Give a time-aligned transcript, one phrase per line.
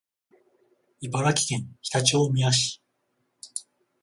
[1.01, 2.81] 茨城県常陸大宮市